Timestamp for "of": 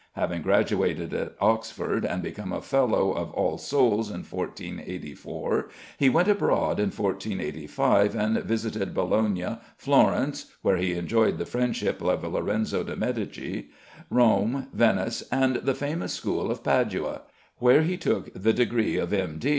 3.11-3.29, 12.01-12.23, 16.49-16.63, 18.97-19.13